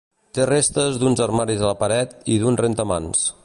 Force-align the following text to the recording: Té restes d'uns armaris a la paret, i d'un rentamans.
Té 0.37 0.45
restes 0.49 0.97
d'uns 1.03 1.21
armaris 1.27 1.63
a 1.67 1.69
la 1.73 1.77
paret, 1.83 2.17
i 2.37 2.39
d'un 2.45 2.59
rentamans. 2.65 3.23